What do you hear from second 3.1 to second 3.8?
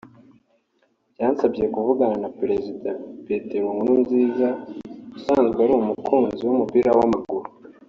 Petero